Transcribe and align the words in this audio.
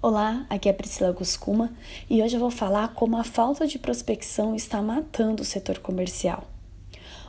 Olá, 0.00 0.46
aqui 0.48 0.68
é 0.68 0.72
Priscila 0.72 1.10
Guscuma 1.10 1.72
e 2.08 2.22
hoje 2.22 2.36
eu 2.36 2.40
vou 2.40 2.52
falar 2.52 2.94
como 2.94 3.16
a 3.16 3.24
falta 3.24 3.66
de 3.66 3.80
prospecção 3.80 4.54
está 4.54 4.80
matando 4.80 5.42
o 5.42 5.44
setor 5.44 5.80
comercial. 5.80 6.44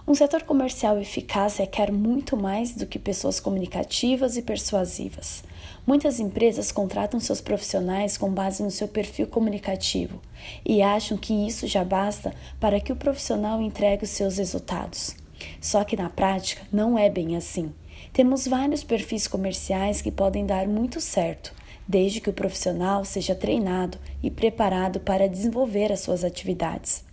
Um 0.08 0.14
setor 0.14 0.44
comercial 0.44 1.00
eficaz 1.00 1.58
requer 1.58 1.92
muito 1.92 2.38
mais 2.38 2.76
do 2.76 2.86
que 2.86 3.00
pessoas 3.00 3.40
comunicativas 3.40 4.38
e 4.38 4.44
persuasivas. 4.44 5.44
Muitas 5.86 6.20
empresas 6.20 6.72
contratam 6.72 7.20
seus 7.20 7.42
profissionais 7.42 8.20
com 8.20 8.32
base 8.32 8.62
no 8.62 8.70
seu 8.70 8.88
perfil 8.88 9.26
comunicativo 9.26 10.22
e 10.64 10.84
acham 10.84 11.18
que 11.18 11.34
isso 11.34 11.66
já 11.66 11.84
basta 11.84 12.36
para 12.60 12.80
que 12.80 12.94
o 12.94 12.96
profissional 12.96 13.60
entregue 13.64 14.04
os 14.04 14.12
seus 14.12 14.38
resultados. 14.38 15.16
Só 15.60 15.84
que 15.84 15.98
na 15.98 16.12
prática 16.12 16.62
não 16.72 17.00
é 17.00 17.10
bem 17.10 17.36
assim. 17.36 17.74
Temos 18.14 18.48
vários 18.48 18.84
perfis 18.84 19.28
comerciais 19.28 20.04
que 20.04 20.12
podem 20.12 20.46
dar 20.46 20.68
muito 20.68 21.02
certo 21.02 21.58
desde 21.90 22.22
que 22.22 22.30
o 22.30 22.34
profissional 22.34 23.04
seja 23.04 23.34
treinado 23.34 23.98
e 24.22 24.30
preparado 24.30 25.00
para 25.00 25.28
desenvolver 25.28 25.92
as 25.92 26.02
suas 26.02 26.24
atividades. 26.24 27.04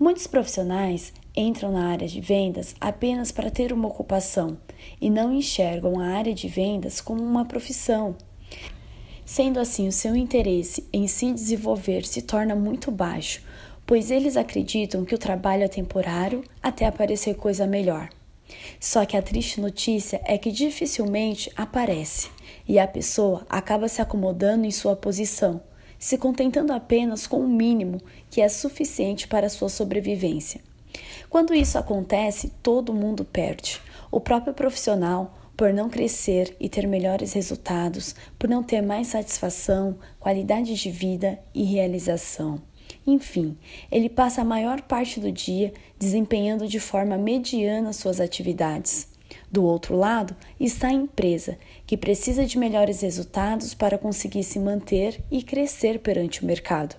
Muitos 0.00 0.26
profissionais 0.26 1.12
entram 1.36 1.70
na 1.70 1.90
área 1.90 2.08
de 2.08 2.18
vendas 2.18 2.74
apenas 2.80 3.30
para 3.30 3.50
ter 3.50 3.70
uma 3.70 3.86
ocupação 3.86 4.56
e 4.98 5.10
não 5.10 5.30
enxergam 5.34 6.00
a 6.00 6.06
área 6.06 6.32
de 6.32 6.48
vendas 6.48 7.02
como 7.02 7.22
uma 7.22 7.44
profissão. 7.44 8.16
Sendo 9.26 9.60
assim, 9.60 9.86
o 9.86 9.92
seu 9.92 10.16
interesse 10.16 10.88
em 10.90 11.06
se 11.06 11.30
desenvolver 11.30 12.06
se 12.06 12.22
torna 12.22 12.56
muito 12.56 12.90
baixo, 12.90 13.42
pois 13.84 14.10
eles 14.10 14.38
acreditam 14.38 15.04
que 15.04 15.14
o 15.14 15.18
trabalho 15.18 15.64
é 15.64 15.68
temporário 15.68 16.42
até 16.62 16.86
aparecer 16.86 17.34
coisa 17.34 17.66
melhor. 17.66 18.08
Só 18.80 19.04
que 19.04 19.16
a 19.16 19.22
triste 19.22 19.60
notícia 19.60 20.20
é 20.24 20.38
que 20.38 20.50
dificilmente 20.50 21.50
aparece 21.56 22.30
e 22.66 22.78
a 22.78 22.86
pessoa 22.86 23.46
acaba 23.48 23.88
se 23.88 24.00
acomodando 24.00 24.64
em 24.64 24.70
sua 24.70 24.94
posição, 24.94 25.60
se 25.98 26.16
contentando 26.16 26.72
apenas 26.72 27.26
com 27.26 27.40
o 27.40 27.48
mínimo 27.48 28.00
que 28.30 28.40
é 28.40 28.48
suficiente 28.48 29.26
para 29.26 29.48
sua 29.48 29.68
sobrevivência. 29.68 30.60
Quando 31.28 31.54
isso 31.54 31.78
acontece, 31.78 32.52
todo 32.62 32.94
mundo 32.94 33.24
perde. 33.24 33.80
O 34.10 34.20
próprio 34.20 34.54
profissional, 34.54 35.36
por 35.56 35.72
não 35.72 35.90
crescer 35.90 36.56
e 36.60 36.68
ter 36.68 36.86
melhores 36.86 37.32
resultados, 37.32 38.14
por 38.38 38.48
não 38.48 38.62
ter 38.62 38.80
mais 38.80 39.08
satisfação, 39.08 39.98
qualidade 40.18 40.74
de 40.74 40.90
vida 40.90 41.38
e 41.54 41.64
realização. 41.64 42.62
Enfim, 43.08 43.56
ele 43.90 44.10
passa 44.10 44.42
a 44.42 44.44
maior 44.44 44.82
parte 44.82 45.18
do 45.18 45.32
dia 45.32 45.72
desempenhando 45.98 46.68
de 46.68 46.78
forma 46.78 47.16
mediana 47.16 47.90
suas 47.94 48.20
atividades. 48.20 49.08
Do 49.50 49.64
outro 49.64 49.96
lado 49.96 50.36
está 50.60 50.88
a 50.88 50.92
empresa, 50.92 51.56
que 51.86 51.96
precisa 51.96 52.44
de 52.44 52.58
melhores 52.58 53.00
resultados 53.00 53.72
para 53.72 53.96
conseguir 53.96 54.42
se 54.42 54.58
manter 54.58 55.24
e 55.30 55.42
crescer 55.42 56.00
perante 56.00 56.42
o 56.42 56.46
mercado. 56.46 56.96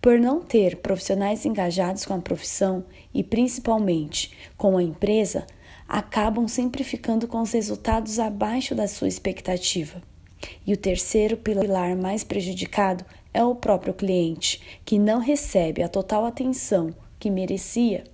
Por 0.00 0.20
não 0.20 0.40
ter 0.40 0.76
profissionais 0.76 1.44
engajados 1.44 2.04
com 2.04 2.14
a 2.14 2.20
profissão 2.20 2.84
e 3.12 3.24
principalmente 3.24 4.32
com 4.56 4.76
a 4.76 4.82
empresa, 4.84 5.48
acabam 5.88 6.46
sempre 6.46 6.84
ficando 6.84 7.26
com 7.26 7.40
os 7.40 7.50
resultados 7.50 8.20
abaixo 8.20 8.72
da 8.72 8.86
sua 8.86 9.08
expectativa. 9.08 10.00
E 10.64 10.72
o 10.72 10.76
terceiro 10.76 11.36
pilar 11.36 11.96
mais 11.96 12.22
prejudicado 12.22 13.04
é 13.32 13.44
o 13.44 13.54
próprio 13.54 13.94
cliente, 13.94 14.80
que 14.84 14.98
não 14.98 15.18
recebe 15.18 15.82
a 15.82 15.88
total 15.88 16.24
atenção 16.24 16.94
que 17.18 17.30
merecia, 17.30 18.04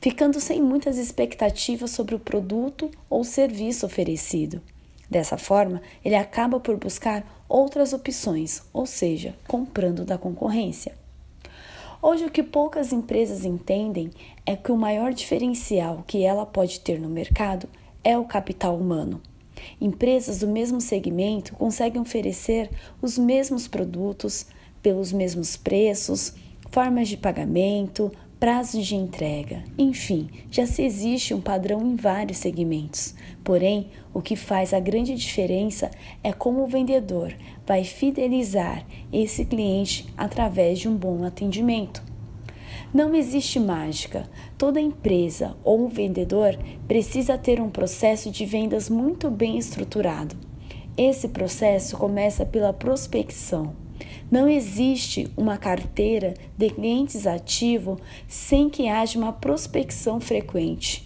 ficando 0.00 0.40
sem 0.40 0.62
muitas 0.62 0.98
expectativas 0.98 1.90
sobre 1.90 2.14
o 2.14 2.20
produto 2.20 2.90
ou 3.10 3.24
serviço 3.24 3.84
oferecido. 3.84 4.62
Dessa 5.10 5.36
forma, 5.36 5.80
ele 6.04 6.16
acaba 6.16 6.58
por 6.58 6.76
buscar 6.76 7.44
outras 7.48 7.92
opções, 7.92 8.62
ou 8.72 8.86
seja, 8.86 9.34
comprando 9.46 10.04
da 10.04 10.18
concorrência. 10.18 10.94
Hoje, 12.02 12.24
o 12.24 12.30
que 12.30 12.42
poucas 12.42 12.92
empresas 12.92 13.44
entendem 13.44 14.10
é 14.44 14.54
que 14.54 14.70
o 14.70 14.76
maior 14.76 15.12
diferencial 15.12 16.04
que 16.06 16.24
ela 16.24 16.44
pode 16.44 16.80
ter 16.80 17.00
no 17.00 17.08
mercado 17.08 17.68
é 18.02 18.16
o 18.18 18.24
capital 18.24 18.76
humano. 18.76 19.20
Empresas 19.80 20.40
do 20.40 20.48
mesmo 20.48 20.80
segmento 20.80 21.54
conseguem 21.54 22.00
oferecer 22.00 22.70
os 23.00 23.18
mesmos 23.18 23.68
produtos 23.68 24.46
pelos 24.82 25.12
mesmos 25.12 25.56
preços, 25.56 26.34
formas 26.70 27.08
de 27.08 27.16
pagamento, 27.16 28.12
prazos 28.38 28.86
de 28.86 28.94
entrega, 28.94 29.64
enfim, 29.78 30.28
já 30.50 30.66
se 30.66 30.82
existe 30.82 31.32
um 31.32 31.40
padrão 31.40 31.80
em 31.80 31.96
vários 31.96 32.38
segmentos. 32.38 33.14
Porém, 33.42 33.88
o 34.12 34.20
que 34.20 34.36
faz 34.36 34.74
a 34.74 34.80
grande 34.80 35.14
diferença 35.14 35.90
é 36.22 36.32
como 36.32 36.62
o 36.62 36.66
vendedor 36.66 37.34
vai 37.66 37.82
fidelizar 37.82 38.86
esse 39.12 39.44
cliente 39.44 40.06
através 40.16 40.78
de 40.78 40.88
um 40.88 40.94
bom 40.94 41.24
atendimento. 41.24 42.02
Não 42.94 43.14
existe 43.14 43.58
mágica. 43.58 44.28
Toda 44.56 44.80
empresa 44.80 45.56
ou 45.64 45.84
um 45.84 45.88
vendedor 45.88 46.58
precisa 46.86 47.36
ter 47.36 47.60
um 47.60 47.68
processo 47.68 48.30
de 48.30 48.46
vendas 48.46 48.88
muito 48.88 49.30
bem 49.30 49.58
estruturado. 49.58 50.36
Esse 50.96 51.28
processo 51.28 51.96
começa 51.96 52.46
pela 52.46 52.72
prospecção. 52.72 53.74
Não 54.30 54.48
existe 54.48 55.30
uma 55.36 55.58
carteira 55.58 56.34
de 56.56 56.70
clientes 56.70 57.26
ativo 57.26 58.00
sem 58.26 58.68
que 58.70 58.88
haja 58.88 59.18
uma 59.18 59.32
prospecção 59.32 60.20
frequente. 60.20 61.04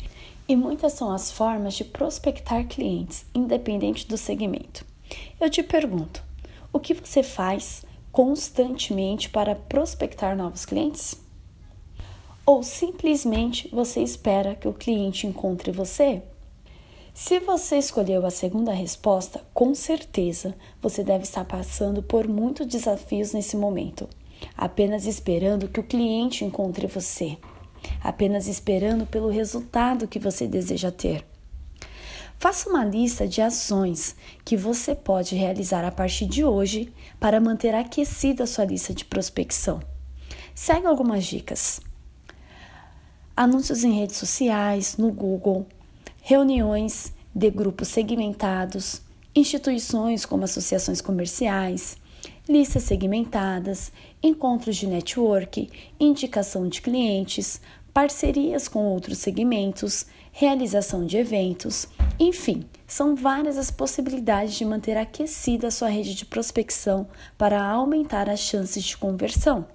E 0.48 0.56
muitas 0.56 0.94
são 0.94 1.10
as 1.10 1.30
formas 1.30 1.74
de 1.74 1.84
prospectar 1.84 2.66
clientes, 2.66 3.24
independente 3.34 4.06
do 4.06 4.16
segmento. 4.16 4.84
Eu 5.40 5.50
te 5.50 5.62
pergunto: 5.62 6.24
o 6.72 6.80
que 6.80 6.94
você 6.94 7.22
faz 7.22 7.84
constantemente 8.10 9.28
para 9.28 9.54
prospectar 9.54 10.36
novos 10.36 10.64
clientes? 10.64 11.20
Ou 12.44 12.62
simplesmente 12.62 13.68
você 13.72 14.00
espera 14.02 14.54
que 14.54 14.66
o 14.66 14.72
cliente 14.72 15.26
encontre 15.26 15.70
você? 15.70 16.22
Se 17.12 17.38
você 17.40 17.76
escolheu 17.76 18.24
a 18.24 18.30
segunda 18.30 18.72
resposta, 18.72 19.44
com 19.52 19.74
certeza 19.74 20.54
você 20.80 21.02
deve 21.02 21.24
estar 21.24 21.44
passando 21.44 22.02
por 22.02 22.26
muitos 22.26 22.66
desafios 22.66 23.32
nesse 23.32 23.56
momento, 23.56 24.08
apenas 24.56 25.06
esperando 25.06 25.68
que 25.68 25.80
o 25.80 25.84
cliente 25.84 26.44
encontre 26.44 26.86
você, 26.86 27.36
apenas 28.02 28.46
esperando 28.46 29.06
pelo 29.06 29.28
resultado 29.28 30.08
que 30.08 30.18
você 30.18 30.46
deseja 30.46 30.90
ter. 30.90 31.24
Faça 32.38 32.70
uma 32.70 32.86
lista 32.86 33.28
de 33.28 33.42
ações 33.42 34.16
que 34.44 34.56
você 34.56 34.94
pode 34.94 35.34
realizar 35.34 35.84
a 35.84 35.90
partir 35.90 36.24
de 36.24 36.42
hoje 36.42 36.90
para 37.18 37.38
manter 37.38 37.74
aquecida 37.74 38.44
a 38.44 38.46
sua 38.46 38.64
lista 38.64 38.94
de 38.94 39.04
prospecção. 39.04 39.80
Segue 40.54 40.86
algumas 40.86 41.26
dicas 41.26 41.82
anúncios 43.40 43.84
em 43.84 43.92
redes 43.92 44.18
sociais, 44.18 44.98
no 44.98 45.10
Google, 45.10 45.66
reuniões 46.20 47.14
de 47.34 47.50
grupos 47.50 47.88
segmentados, 47.88 49.00
instituições 49.34 50.26
como 50.26 50.44
associações 50.44 51.00
comerciais, 51.00 51.96
listas 52.46 52.82
segmentadas, 52.82 53.90
encontros 54.22 54.76
de 54.76 54.86
network, 54.86 55.70
indicação 55.98 56.68
de 56.68 56.82
clientes, 56.82 57.62
parcerias 57.94 58.68
com 58.68 58.84
outros 58.84 59.16
segmentos, 59.16 60.04
realização 60.32 61.06
de 61.06 61.16
eventos, 61.16 61.88
enfim, 62.18 62.66
são 62.86 63.16
várias 63.16 63.56
as 63.56 63.70
possibilidades 63.70 64.52
de 64.52 64.66
manter 64.66 64.98
aquecida 64.98 65.68
a 65.68 65.70
sua 65.70 65.88
rede 65.88 66.14
de 66.14 66.26
prospecção 66.26 67.08
para 67.38 67.64
aumentar 67.64 68.28
as 68.28 68.40
chances 68.40 68.84
de 68.84 68.98
conversão. 68.98 69.66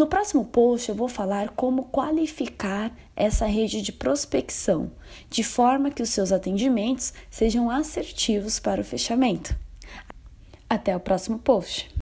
No 0.00 0.06
próximo 0.06 0.46
post 0.46 0.88
eu 0.88 0.94
vou 0.94 1.08
falar 1.08 1.50
como 1.50 1.84
qualificar 1.84 2.90
essa 3.14 3.44
rede 3.44 3.82
de 3.82 3.92
prospecção, 3.92 4.90
de 5.28 5.44
forma 5.44 5.90
que 5.90 6.02
os 6.02 6.08
seus 6.08 6.32
atendimentos 6.32 7.12
sejam 7.28 7.68
assertivos 7.68 8.58
para 8.58 8.80
o 8.80 8.84
fechamento. 8.84 9.54
Até 10.70 10.96
o 10.96 11.00
próximo 11.00 11.38
post! 11.38 11.99